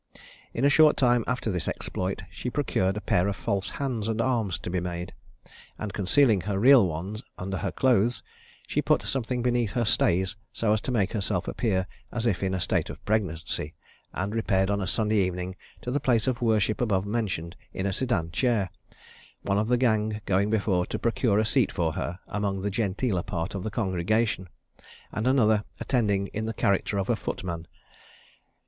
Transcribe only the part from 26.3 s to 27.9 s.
in the character of a footman.